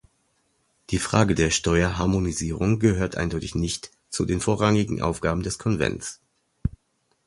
[0.89, 6.19] Die Frage der Steuerharmonisierung gehört eindeutig nicht zu den vorrangigen Aufgaben des Konvents.